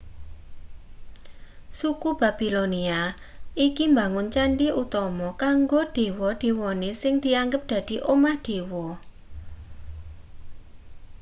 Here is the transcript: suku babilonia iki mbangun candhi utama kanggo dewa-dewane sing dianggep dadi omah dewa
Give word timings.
suku 1.79 2.09
babilonia 2.19 3.01
iki 3.67 3.83
mbangun 3.91 4.27
candhi 4.35 4.67
utama 4.83 5.27
kanggo 5.41 5.81
dewa-dewane 5.95 6.89
sing 7.01 7.13
dianggep 7.23 7.61
dadi 7.71 7.95
omah 8.13 8.35
dewa 8.45 8.87